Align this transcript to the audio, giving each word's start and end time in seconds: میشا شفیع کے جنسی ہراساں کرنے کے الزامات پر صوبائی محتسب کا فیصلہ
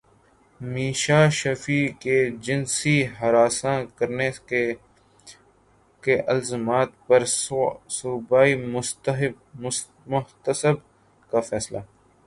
میشا 0.61 1.21
شفیع 1.39 1.85
کے 2.01 2.17
جنسی 2.45 2.97
ہراساں 3.19 3.77
کرنے 3.97 4.29
کے 6.03 6.15
الزامات 6.27 6.89
پر 7.07 7.21
صوبائی 7.95 8.53
محتسب 10.07 10.75
کا 11.31 11.39
فیصلہ 11.49 11.79